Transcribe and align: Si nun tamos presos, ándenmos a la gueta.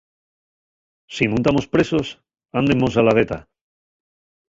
Si 1.15 1.23
nun 1.27 1.43
tamos 1.47 1.65
presos, 1.73 2.07
ándenmos 2.59 2.93
a 2.95 3.01
la 3.07 3.15
gueta. 3.17 3.37